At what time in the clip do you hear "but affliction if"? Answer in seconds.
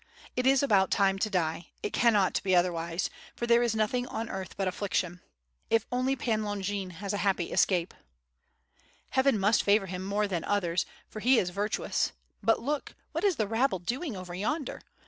4.57-5.85